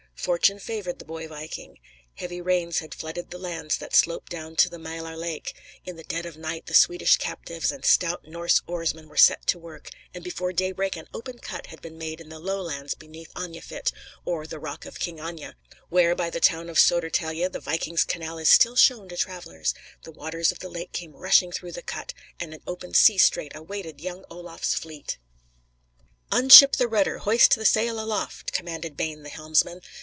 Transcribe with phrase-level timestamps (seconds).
[0.13, 1.79] Fortune favored the boy viking.
[2.13, 6.03] Heavy rains had flooded the lands that slope down to the Maelar Lake; in the
[6.03, 10.23] dead of night the Swedish captives and stout Norse oarsmen were set to work, and
[10.23, 13.91] before daybreak an open cut had been made in the lowlands beneath Agnefit,
[14.23, 15.53] or the "Rock of King Agne,"
[15.89, 19.73] where, by the town of Sodertelje, the vikings' canal is still shown to travellers;
[20.03, 23.53] the waters of the lake came rushing through the cut, and an open sea strait
[23.55, 25.17] awaited young Olaf's fleet.
[26.31, 29.81] "Unship the rudder; hoist the sail aloft!" commanded Bane the helmsman.